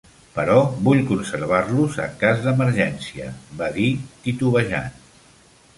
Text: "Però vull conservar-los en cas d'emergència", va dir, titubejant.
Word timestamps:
"Però 0.35 0.53
vull 0.87 1.01
conservar-los 1.09 1.99
en 2.07 2.17
cas 2.23 2.41
d'emergència", 2.47 3.29
va 3.61 3.69
dir, 3.79 3.89
titubejant. 4.27 4.95